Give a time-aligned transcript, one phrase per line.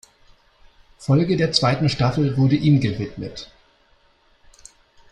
[0.97, 3.51] Folge der zweiten Staffel wurde ihm gewidmet.